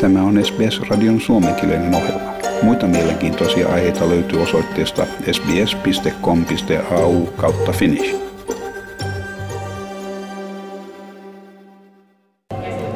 [0.00, 2.32] Tämä on SBS-radion suomenkielinen ohjelma.
[2.62, 8.16] Muita mielenkiintoisia aiheita löytyy osoitteesta sbs.com.au kautta finnish.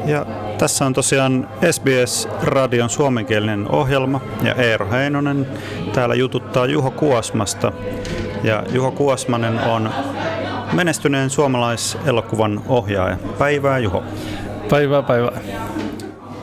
[0.05, 0.25] Ja
[0.57, 5.47] tässä on tosiaan SBS-radion suomenkielinen ohjelma ja Eero Heinonen
[5.93, 7.71] täällä jututtaa Juho Kuosmasta.
[8.43, 9.89] Ja Juho Kuosmanen on
[10.73, 13.17] menestyneen suomalaiselokuvan ohjaaja.
[13.37, 14.03] Päivää Juho.
[14.69, 15.41] Päivää päivää.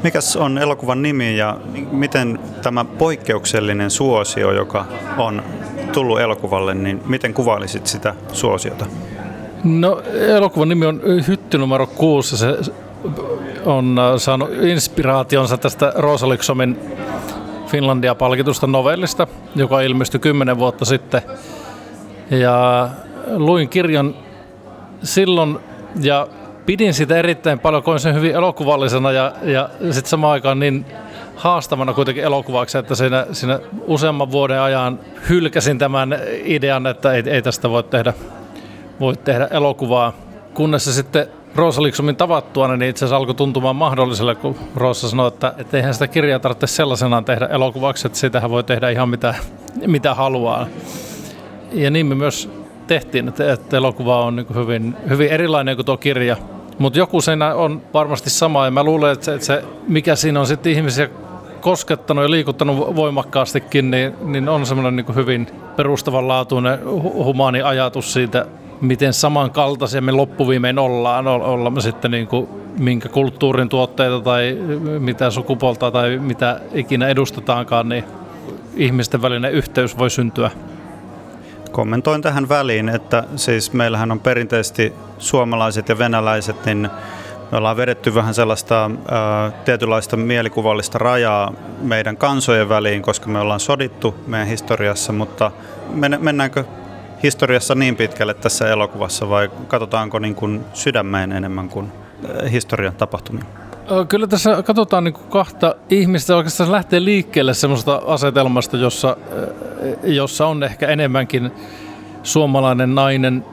[0.02, 4.84] Mikäs on elokuvan nimi ja miten tämä poikkeuksellinen suosio, joka
[5.18, 5.42] on
[5.92, 8.86] tullut elokuvalle, niin miten kuvailisit sitä suosiota?
[9.64, 12.58] No elokuvan nimi on Hytti numero 6 se
[13.64, 16.78] on äh, saanut inspiraationsa tästä Rosa Lyksomin
[17.66, 21.22] Finlandia-palkitusta novellista, joka ilmestyi kymmenen vuotta sitten.
[22.30, 22.88] Ja
[23.26, 24.14] luin kirjan
[25.02, 25.58] silloin
[26.00, 26.28] ja
[26.66, 30.86] pidin sitä erittäin paljon, koin sen hyvin elokuvallisena ja, ja sitten samaan aikaan niin
[31.36, 37.42] haastavana kuitenkin elokuvaksi, että siinä, siinä useamman vuoden ajan hylkäsin tämän idean, että ei, ei
[37.42, 38.14] tästä voi tehdä,
[39.00, 40.12] voi tehdä elokuvaa.
[40.54, 45.28] Kunnes se sitten Roosa Liksumin tavattua, niin itse asiassa alkoi tuntumaan mahdolliselle, kun Roosa sanoi,
[45.28, 49.34] että, että eihän sitä kirjaa tarvitse sellaisenaan tehdä elokuvaksi, että siitähän voi tehdä ihan mitä,
[49.86, 50.66] mitä haluaa.
[51.72, 52.50] Ja niin me myös
[52.86, 56.36] tehtiin, että, että elokuva on niin hyvin, hyvin erilainen kuin tuo kirja.
[56.82, 60.40] Mutta joku siinä on varmasti sama, ja mä luulen, että se, että se mikä siinä
[60.40, 61.08] on sitten ihmisiä
[61.60, 66.78] koskettanut ja liikuttanut voimakkaastikin, niin, niin on semmoinen niin hyvin perustavanlaatuinen
[67.14, 68.46] humaani ajatus siitä,
[68.80, 74.58] miten samankaltaisia me loppuviimein ollaan, olla me sitten niin kuin minkä kulttuurin tuotteita tai
[74.98, 78.04] mitä sukupuolta tai mitä ikinä edustetaankaan, niin
[78.76, 80.50] ihmisten välinen yhteys voi syntyä.
[81.72, 86.90] Kommentoin tähän väliin, että siis meillähän on perinteisesti suomalaiset ja venäläiset, niin
[87.52, 93.60] me ollaan vedetty vähän sellaista ää, tietynlaista mielikuvallista rajaa meidän kansojen väliin, koska me ollaan
[93.60, 95.50] sodittu meidän historiassa, mutta
[96.18, 96.64] mennäänkö
[97.22, 101.92] historiassa niin pitkälle tässä elokuvassa vai katsotaanko niin kuin sydämeen enemmän kuin
[102.50, 103.44] historian tapahtumia?
[104.08, 106.36] Kyllä tässä katsotaan niin kahta ihmistä.
[106.36, 109.16] Oikeastaan lähtee liikkeelle semmoista asetelmasta, jossa,
[110.02, 111.50] jossa on ehkä enemmänkin
[112.22, 113.44] suomalainen nainen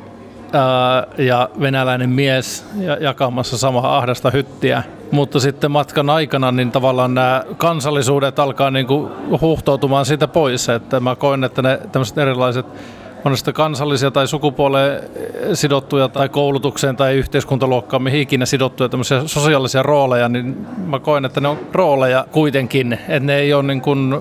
[0.53, 2.65] ää, ja venäläinen mies
[2.99, 4.83] jakamassa samaa ahdasta hyttiä.
[5.11, 9.11] Mutta sitten matkan aikana niin tavallaan nämä kansallisuudet alkaa niin kuin
[9.41, 10.69] huuhtoutumaan siitä pois.
[10.69, 12.65] Että mä koen, että ne tämmöiset erilaiset
[13.25, 15.03] on sitten kansallisia tai sukupuoleen
[15.53, 21.41] sidottuja tai koulutukseen tai yhteiskuntaluokkaan, mihin ikinä sidottuja tämmöisiä sosiaalisia rooleja, niin mä koen, että
[21.41, 24.15] ne on rooleja kuitenkin, että ne ei ole niin kuin,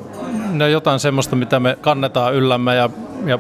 [0.53, 2.91] ne on jotain semmoista, mitä me kannetaan yllämme ja,
[3.26, 3.38] ja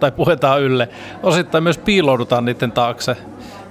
[0.00, 0.88] tai puetaan ylle.
[1.22, 3.16] Osittain myös piiloudutaan niiden taakse.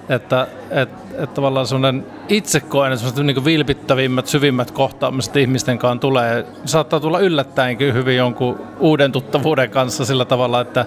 [0.10, 6.46] Että et, et tavallaan semmoinen itse koen, että niin vilpittävimmät, syvimmät kohtaamiset ihmisten kanssa tulee,
[6.66, 10.86] saattaa tulla yllättäenkin hyvin jonkun uuden tuttavuuden kanssa sillä tavalla, että,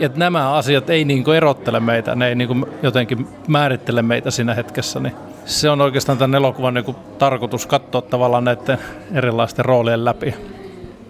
[0.00, 5.00] että nämä asiat ei niin erottele meitä, ne ei niin jotenkin määrittele meitä siinä hetkessä.
[5.00, 5.14] Niin
[5.44, 8.78] se on oikeastaan tämän elokuvan niin tarkoitus katsoa tavallaan näiden
[9.14, 10.34] erilaisten roolien läpi.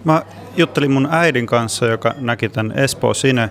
[0.03, 0.21] Mä
[0.57, 3.49] juttelin mun äidin kanssa, joka näki tämän Espoo Sine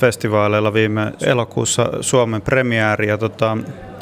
[0.00, 3.08] festivaaleilla viime elokuussa Suomen premiääri.
[3.08, 3.58] Ja tota,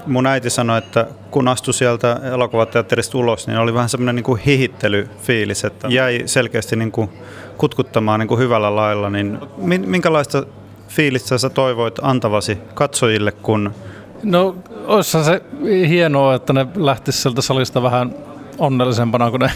[0.06, 4.40] mun äiti sanoi, että kun astui sieltä elokuvateatterista ulos, niin oli vähän semmoinen niin kuin
[4.40, 7.10] hihittelyfiilis, että jäi selkeästi niin kuin
[7.58, 9.10] kutkuttamaan niin kuin hyvällä lailla.
[9.10, 9.38] Niin
[9.86, 10.46] minkälaista
[10.88, 13.74] fiilistä sä toivoit antavasi katsojille, kun...
[14.22, 15.42] No, olisi se
[15.88, 18.14] hienoa, että ne lähtisivät sieltä salista vähän
[18.58, 19.50] onnellisempana, kun ne,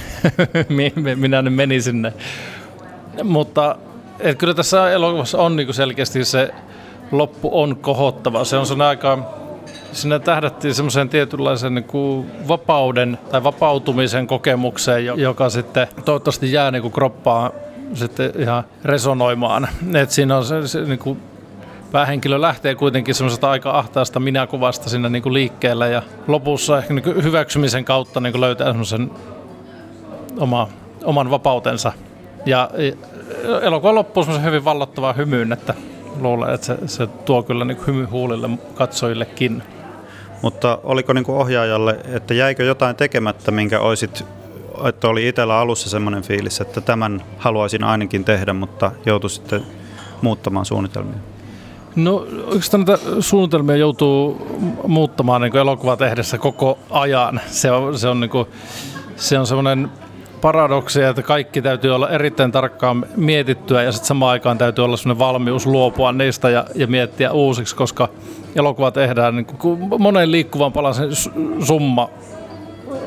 [1.17, 2.13] minä ne meni sinne.
[3.25, 3.77] Mutta
[4.23, 6.55] et kyllä tässä elokuvassa on niin selkeästi se
[7.13, 8.45] loppu on kohottava.
[8.45, 9.19] Se on sen aika
[9.93, 16.83] Sinne tähdättiin semmoiseen tietynlaisen niin kuin vapauden tai vapautumisen kokemukseen, joka sitten toivottavasti jää niin
[16.83, 17.53] kuin kroppaan
[17.95, 19.69] sitten ihan resonoimaan.
[19.95, 21.23] Et siinä on se, se niin kuin
[21.93, 27.03] päähenkilö lähtee kuitenkin semmoisesta aika ahtaasta minäkuvasta siinä niin kuin liikkeelle ja lopussa ehkä niin
[27.03, 29.11] kuin hyväksymisen kautta niin kuin löytää semmoisen
[30.39, 30.69] oma,
[31.05, 31.93] oman vapautensa.
[32.47, 32.71] Ja
[33.63, 35.75] elokuva loppuu semmoisen hyvin vallottavaan hymyyn, että
[36.21, 39.63] luulen, että se, se tuo kyllä niin hymy huulille katsojillekin.
[40.43, 44.25] Mutta oliko niin ohjaajalle, että jäikö jotain tekemättä, minkä olisit,
[44.85, 49.63] että oli itsellä alussa semmoinen fiilis, että tämän haluaisin ainakin tehdä, mutta joutui sitten
[50.23, 51.19] muuttamaan suunnitelmia?
[51.97, 54.47] No oikeastaan näitä suunnitelmia joutuu
[54.87, 57.41] muuttamaan niin elokuva tehdessä koko ajan.
[57.47, 58.47] Se on, se on, niin kuin,
[59.17, 59.91] se on semmoinen
[60.43, 65.19] paradoksia, että kaikki täytyy olla erittäin tarkkaan mietittyä ja sitten samaan aikaan täytyy olla sellainen
[65.19, 68.09] valmius luopua niistä ja, ja miettiä uusiksi, koska
[68.57, 71.11] elokuva tehdään niin kuin monen liikkuvan palasen
[71.65, 72.11] summa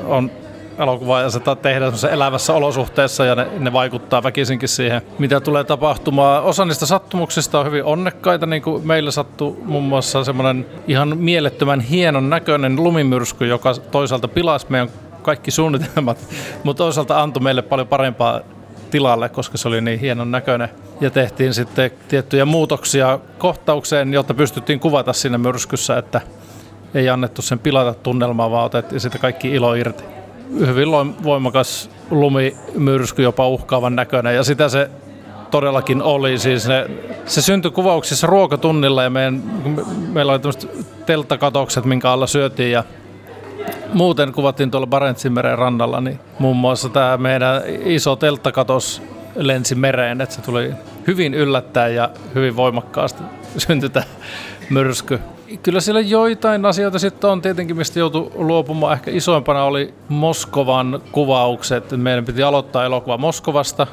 [0.06, 0.32] on
[0.78, 6.44] elokuvaa ja se tehdään elävässä olosuhteessa ja ne, ne vaikuttaa väkisinkin siihen, mitä tulee tapahtumaan.
[6.44, 11.80] Osa niistä sattumuksista on hyvin onnekkaita, niin kuin meillä sattui muun muassa semmoinen ihan mielettömän
[11.80, 14.90] hienon näköinen lumimyrsky, joka toisaalta pilasi meidän
[15.26, 16.18] kaikki suunnitelmat,
[16.64, 18.42] mutta toisaalta antoi meille paljon parempaa
[18.92, 20.70] tilalle, koska se oli niin hienon näköinen.
[21.02, 26.22] Ja tehtiin sitten tiettyjä muutoksia kohtaukseen, jotta pystyttiin kuvata siinä myrskyssä, että
[26.94, 30.04] ei annettu sen pilata tunnelmaa, vaan otettiin sitten kaikki ilo irti.
[30.60, 30.90] Hyvin
[31.24, 34.90] voimakas lumimyrsky, jopa uhkaavan näköinen, ja sitä se
[35.52, 36.38] todellakin oli.
[36.38, 36.90] Siis ne,
[37.26, 39.44] se syntyi kuvauksissa ruokatunnilla ja meidän,
[40.14, 42.84] meillä oli tämmöiset telttakatokset, minkä alla syötiin ja
[43.96, 49.02] muuten kuvattiin tuolla Barentsinmeren rannalla, niin muun muassa tämä meidän iso telttakatos
[49.36, 50.72] lensi mereen, että se tuli
[51.08, 53.24] hyvin yllättäen ja hyvin voimakkaasti
[53.58, 54.06] syntyi tämä
[54.70, 55.20] myrsky.
[55.64, 58.94] Kyllä siellä joitain asioita sitten on tietenkin, mistä joutui luopumaan.
[58.94, 61.92] Ehkä isoimpana oli Moskovan kuvaukset.
[61.92, 63.88] Meidän piti aloittaa elokuva Moskovasta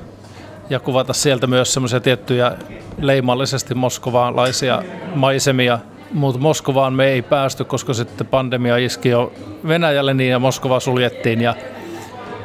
[0.70, 2.52] ja kuvata sieltä myös semmoisia tiettyjä
[2.98, 4.82] leimallisesti moskovaanlaisia
[5.14, 5.78] maisemia–
[6.12, 9.32] mutta Moskovaan me ei päästy, koska sitten pandemia iski jo
[9.68, 11.54] Venäjälle niin ja Moskova suljettiin ja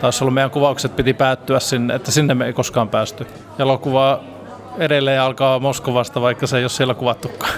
[0.02, 3.28] taas ollut meidän kuvaukset piti päättyä sinne, että sinne me ei koskaan päästy.
[3.60, 4.20] Elokuva
[4.78, 7.54] edelleen alkaa Moskovasta, vaikka se ei ole siellä kuvattukaan.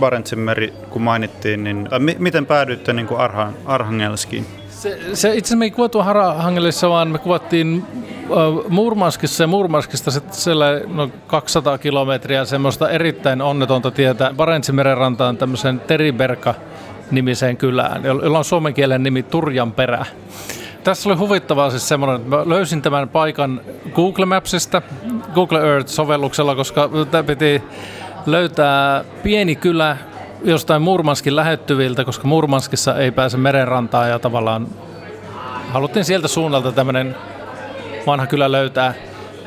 [0.00, 4.46] Barentsin meri, kun mainittiin, niin mi- miten päädyitte niin kuin Arha, Arhangelskiin?
[4.80, 7.84] Se, se itse me ei kuvattu Arhangelissa, vaan me kuvattiin
[8.68, 16.54] Murmanskissa ja Murmanskista siellä no 200 kilometriä semmoista erittäin onnetonta tietä Barentsimeren rantaan tämmöisen Teriberka
[17.10, 20.06] nimiseen kylään, jolla on suomen kielen nimi Turjanperä.
[20.84, 23.60] Tässä oli huvittavaa siis semmoinen, että mä löysin tämän paikan
[23.94, 24.82] Google Mapsista,
[25.34, 26.90] Google Earth-sovelluksella, koska
[27.26, 27.62] piti
[28.26, 29.96] löytää pieni kylä
[30.44, 34.66] jostain Murmanskin lähettyviltä, koska Murmanskissa ei pääse merenrantaan ja tavallaan
[35.72, 37.16] haluttiin sieltä suunnalta tämmöinen
[38.06, 38.94] vanha kylä löytää.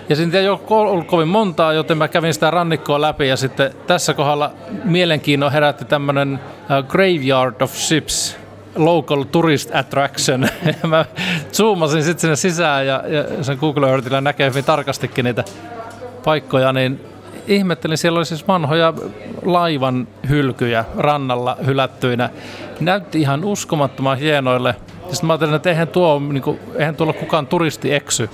[0.10, 3.72] Ja siitä ei ole ollut kovin montaa, joten mä kävin sitä rannikkoa läpi ja sitten
[3.88, 4.52] tässä kohdalla
[4.84, 8.38] mielenkiinnon herätti tämmöinen uh, Graveyard of Ships,
[8.76, 10.42] local tourist attraction.
[10.82, 11.06] ja mä
[11.54, 15.44] zoomasin sitten sinne sisään ja, ja sen Google Earthillä näkee hyvin tarkastikin niitä
[16.24, 17.13] paikkoja, niin
[17.48, 18.94] ihmettelin, siellä oli siis vanhoja
[19.46, 22.30] laivan hylkyjä rannalla hylättyinä.
[22.80, 24.76] Näytti ihan uskomattoman hienoille.
[25.02, 28.30] Sitten mä ajattelin, että eihän, tuo, niin kuin, eihän tuolla kukaan turisti eksy.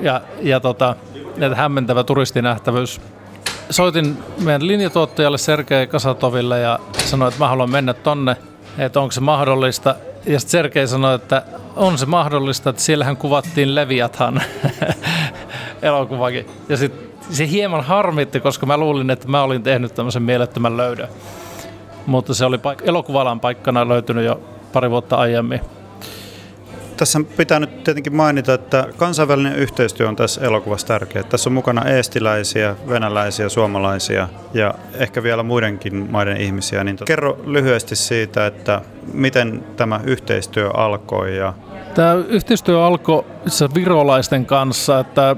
[0.00, 0.96] Ja, ja tota,
[1.34, 3.00] että hämmentävä turistinähtävyys.
[3.70, 8.36] Soitin meidän linjatuottajalle Sergei Kasatoville ja sanoin, että mä haluan mennä tonne,
[8.78, 9.94] että onko se mahdollista.
[10.26, 11.42] Ja sitten Sergei sanoi, että
[11.76, 14.42] on se mahdollista, että siellähän kuvattiin Leviathan
[15.82, 16.46] elokuvakin.
[16.68, 21.08] Ja sitten se hieman harmitti, koska mä luulin, että mä olin tehnyt tämmöisen mielettömän löydön.
[22.06, 24.40] Mutta se oli paik- elokuvalan paikkana löytynyt jo
[24.72, 25.60] pari vuotta aiemmin.
[26.96, 31.22] Tässä pitää nyt tietenkin mainita, että kansainvälinen yhteistyö on tässä elokuvassa tärkeä.
[31.22, 36.84] Tässä on mukana eestiläisiä, venäläisiä, suomalaisia ja ehkä vielä muidenkin maiden ihmisiä.
[36.84, 38.80] Niin kerro lyhyesti siitä, että
[39.12, 41.36] miten tämä yhteistyö alkoi.
[41.36, 41.54] Ja...
[41.94, 43.24] Tämä yhteistyö alkoi
[43.74, 45.36] virolaisten kanssa, että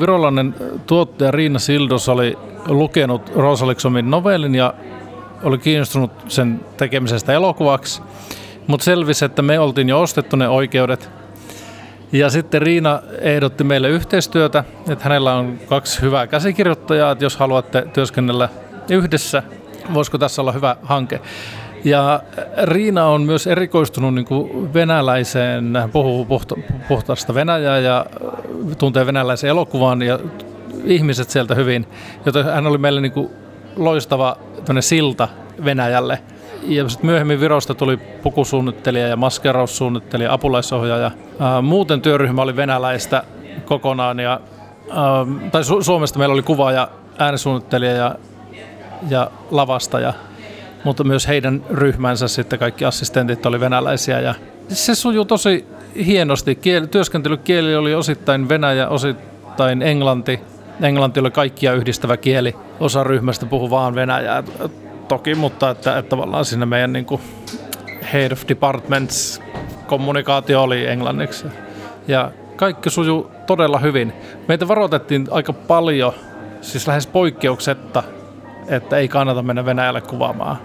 [0.00, 0.54] virolainen
[0.86, 2.38] tuottaja Riina Sildos oli
[2.68, 4.74] lukenut Rosaliksomin novellin ja
[5.42, 8.02] oli kiinnostunut sen tekemisestä elokuvaksi–
[8.66, 11.10] mutta selvisi, että me oltiin jo ostettu ne oikeudet.
[12.12, 17.86] Ja sitten Riina ehdotti meille yhteistyötä, että hänellä on kaksi hyvää käsikirjoittajaa, että jos haluatte
[17.92, 18.48] työskennellä
[18.90, 19.42] yhdessä,
[19.94, 21.20] voisiko tässä olla hyvä hanke.
[21.86, 22.20] Ja
[22.62, 26.54] Riina on myös erikoistunut niin kuin venäläiseen, puhuu puhta,
[26.88, 28.06] puhtaasta Venäjää ja
[28.78, 30.18] tuntee venäläisen elokuvan ja
[30.84, 31.86] ihmiset sieltä hyvin,
[32.26, 33.30] joten hän oli meille niin kuin
[33.76, 34.36] loistava
[34.80, 35.28] silta
[35.64, 36.18] Venäjälle–
[36.62, 41.10] ja sitten myöhemmin Virosta tuli pukusuunnittelija ja maskeraussuunnittelija, apulaisohjaaja.
[41.40, 43.22] Ää, muuten työryhmä oli venäläistä
[43.64, 44.40] kokonaan, ja,
[44.90, 46.88] ää, tai Su- Suomesta meillä oli kuvaaja,
[47.18, 48.14] äänisuunnittelija ja,
[49.08, 50.12] ja lavastaja,
[50.86, 54.20] mutta myös heidän ryhmänsä sitten kaikki assistentit oli venäläisiä.
[54.20, 54.34] Ja
[54.68, 55.66] se sujuu tosi
[56.06, 56.54] hienosti.
[56.54, 60.40] Kieli, työskentelykieli oli osittain venäjä, osittain englanti.
[60.82, 62.54] Englanti oli kaikkia yhdistävä kieli.
[62.80, 64.42] Osa ryhmästä puhui vaan venäjää
[65.08, 67.20] toki, mutta että, että tavallaan siinä meidän niin kuin
[68.12, 69.42] head of departments
[69.86, 71.46] kommunikaatio oli englanniksi.
[72.08, 74.12] Ja kaikki sujuu todella hyvin.
[74.48, 76.12] Meitä varoitettiin aika paljon,
[76.60, 78.02] siis lähes poikkeuksetta,
[78.68, 80.56] että ei kannata mennä Venäjälle kuvaamaan.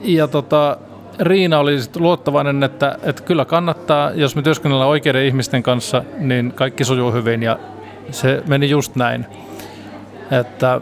[0.00, 0.76] Ja tota,
[1.20, 6.84] Riina oli luottavainen, että, että kyllä kannattaa, jos me työskennellään oikeiden ihmisten kanssa, niin kaikki
[6.84, 7.58] sujuu hyvin ja
[8.10, 9.26] se meni just näin.
[10.30, 10.80] Että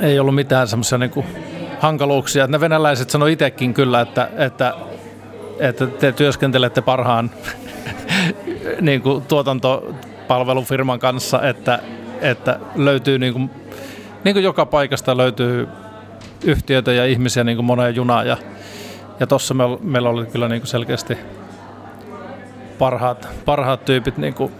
[0.00, 1.24] ei ollut mitään semmoisia niin
[1.80, 2.46] hankaluuksia.
[2.46, 4.74] Ne venäläiset sanoi itsekin kyllä, että, että
[5.60, 7.30] että te työskentelette parhaan
[8.80, 11.78] niin kuin tuotantopalvelufirman kanssa, että,
[12.20, 13.50] että löytyy niin kuin,
[14.24, 15.68] niin kuin joka paikasta löytyy
[16.44, 18.36] yhtiöitä ja ihmisiä niin kuin moneen junaan ja,
[19.20, 21.18] ja tuossa me, meillä oli kyllä niin kuin selkeästi
[22.78, 24.52] parhaat, parhaat tyypit, niin kuin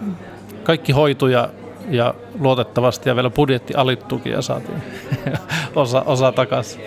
[0.63, 1.49] kaikki hoituja
[1.89, 4.83] ja luotettavasti ja vielä budjetti alittukin ja saatiin
[5.75, 6.81] osa, osa takaisin.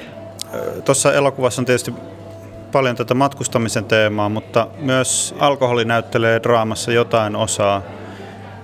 [0.85, 1.95] Tuossa elokuvassa on tietysti
[2.73, 7.83] paljon tätä matkustamisen teemaa, mutta myös alkoholi näyttelee draamassa jotain osaa,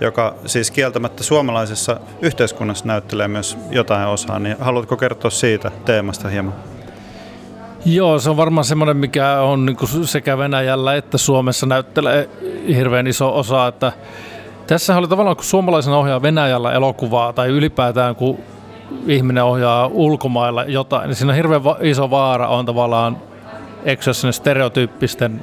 [0.00, 4.38] joka siis kieltämättä suomalaisessa yhteiskunnassa näyttelee myös jotain osaa.
[4.38, 6.54] Niin haluatko kertoa siitä teemasta hieman?
[7.84, 12.28] Joo, se on varmaan semmoinen, mikä on niin sekä Venäjällä että Suomessa näyttelee
[12.68, 13.92] hirveän iso osa, että
[14.66, 18.38] tässä oli tavallaan, kun suomalaisen ohjaa Venäjällä elokuvaa tai ylipäätään kun
[19.06, 23.16] ihminen ohjaa ulkomailla jotain, niin siinä on hirveän iso vaara on tavallaan
[23.84, 25.42] eksyä stereotyyppisten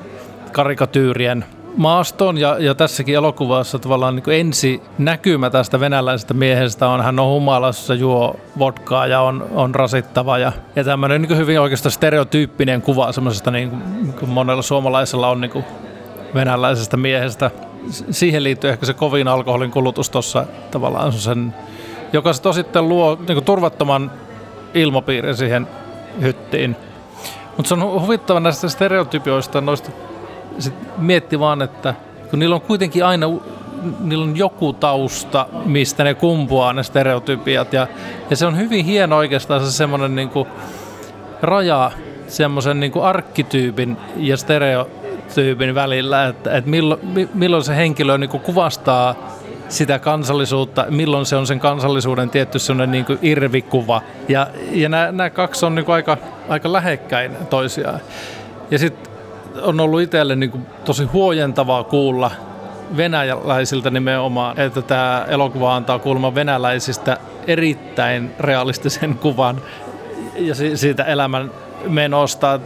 [0.51, 1.45] karikatyyrien
[1.77, 7.33] maastoon ja, ja tässäkin elokuvassa tavallaan niin ensi näkymä tästä venäläisestä miehestä on, hän on
[7.33, 13.11] humalassa, juo vodkaa ja on, on rasittava ja, ja tämmöinen niin hyvin oikeastaan stereotyyppinen kuva
[13.11, 15.65] semmoisesta niin niin kuin monella suomalaisella on niin kuin
[16.33, 17.51] venäläisestä miehestä.
[18.11, 21.53] Siihen liittyy ehkä se kovin alkoholin kulutus tuossa tavallaan sen,
[22.13, 24.11] joka sitten luo niin turvattoman
[24.73, 25.67] ilmapiirin siihen
[26.21, 26.75] hyttiin.
[27.57, 29.91] Mutta se on huvittava näistä stereotypioista, noista
[30.59, 31.93] sit mietti vaan, että
[32.29, 33.27] kun niillä on kuitenkin aina
[33.99, 37.73] niillä on joku tausta, mistä ne kumpuaa ne stereotypiat.
[37.73, 37.87] Ja,
[38.29, 40.29] ja se on hyvin hieno oikeastaan se semmoinen niin
[41.41, 41.91] raja
[42.27, 49.15] semmoisen niin arkkityypin ja stereotyypin välillä, että, että milloin, milloin se henkilö niin kuvastaa
[49.69, 54.01] sitä kansallisuutta, milloin se on sen kansallisuuden tietty sellainen niin kuin irvikuva.
[54.29, 56.17] Ja, ja nämä, nämä kaksi on niin kuin aika,
[56.49, 57.99] aika lähekkäin toisiaan.
[58.71, 59.16] Ja sitten
[59.61, 62.31] on ollut itselle niin kuin tosi huojentavaa kuulla
[62.97, 69.61] venäläisiltä nimenomaan, että tämä elokuva antaa kuulemma venäläisistä erittäin realistisen kuvan
[70.35, 71.51] ja siitä elämän
[71.87, 72.59] menosta.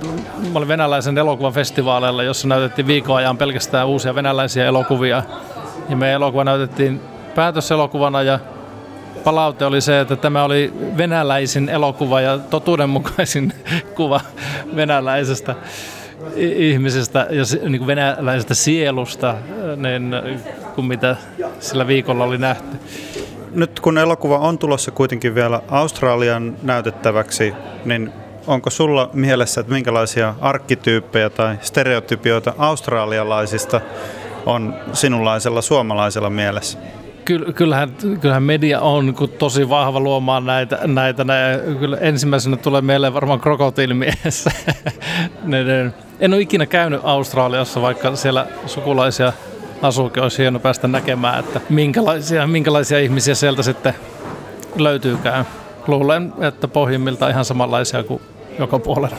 [0.52, 5.24] Mä olin venäläisen elokuvan festivaaleilla, jossa näytettiin viikon ajan pelkästään uusia venäläisiä elokuvia.
[5.90, 7.02] Ja meidän elokuva näytettiin
[7.36, 8.40] päätöselokuvana ja
[9.24, 13.54] palaute oli se, että tämä oli venäläisin elokuva ja totuudenmukaisin
[13.98, 14.22] kuva
[14.76, 15.56] venäläisestä
[16.36, 19.36] ihmisestä ja niin kuin venäläisestä sielusta,
[19.76, 20.16] niin
[20.76, 21.16] kuin mitä
[21.60, 22.78] sillä viikolla oli nähty.
[23.52, 27.54] Nyt kun elokuva on tulossa kuitenkin vielä Australian näytettäväksi,
[27.86, 28.14] niin
[28.48, 33.82] onko sulla mielessä, että minkälaisia arkkityyppejä tai stereotypioita australialaisista
[34.46, 36.80] on sinunlaisella suomalaisella mielessä?
[37.56, 37.90] kyllähän,
[38.22, 40.80] kyllähän media on tosi vahva luomaan näitä.
[40.88, 41.64] näitä näitä.
[41.80, 44.46] Kyllä ensimmäisenä tulee mieleen varmaan krokotiilimies.
[46.22, 49.34] en ole ikinä käynyt Australiassa, vaikka siellä sukulaisia
[49.82, 53.94] asuukin olisi hieno päästä näkemään, että minkälaisia, minkälaisia ihmisiä sieltä sitten
[54.76, 55.46] löytyykään.
[55.88, 58.22] Luulen, että pohjimmilta ihan samanlaisia kuin
[58.60, 59.18] joka puolella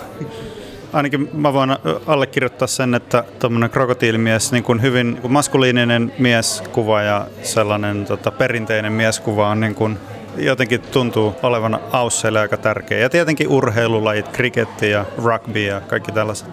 [0.92, 1.70] ainakin mä voin
[2.06, 9.48] allekirjoittaa sen, että tuommoinen krokotiilimies, niin kuin hyvin maskuliininen mieskuva ja sellainen tota, perinteinen mieskuva
[9.48, 9.98] on niin kuin
[10.36, 12.98] jotenkin tuntuu olevan Ausseille aika tärkeä.
[12.98, 16.48] Ja tietenkin urheilulajit, kriketti ja rugby ja kaikki tällaiset.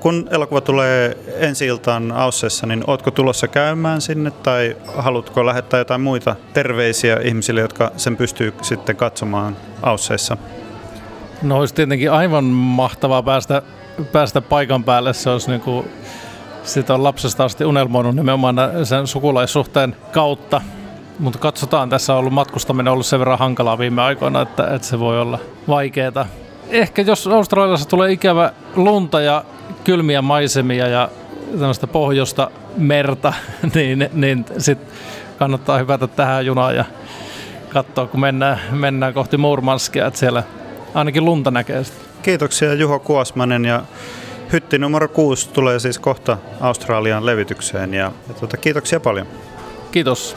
[0.00, 6.00] Kun elokuva tulee ensi iltaan Ausseissa, niin ootko tulossa käymään sinne tai haluatko lähettää jotain
[6.00, 10.36] muita terveisiä ihmisille, jotka sen pystyy sitten katsomaan Ausseissa?
[11.42, 13.62] No olisi tietenkin aivan mahtavaa päästä,
[14.12, 15.14] päästä paikan päälle.
[15.14, 15.90] Se olisi niin kuin,
[16.62, 20.60] sitä on lapsesta asti unelmoinut nimenomaan sen sukulaissuhteen kautta.
[21.18, 24.98] Mutta katsotaan, tässä on ollut matkustaminen ollut sen verran hankalaa viime aikoina, että, että se
[25.00, 26.26] voi olla vaikeaa.
[26.68, 29.44] Ehkä jos Australiassa tulee ikävä lunta ja
[29.84, 31.08] kylmiä maisemia ja
[31.50, 33.32] tämmöistä pohjoista merta,
[33.74, 34.88] niin, niin sitten
[35.38, 36.84] kannattaa hypätä tähän junaan ja
[37.68, 40.42] katsoa, kun mennään, mennään kohti Murmanskia, että siellä
[40.94, 41.98] ainakin lunta näkee sitä.
[42.22, 43.82] Kiitoksia Juho Kuosmanen ja
[44.52, 49.26] hytti numero 6 tulee siis kohta Australian levitykseen ja, ja tuota, kiitoksia paljon.
[49.92, 50.36] Kiitos.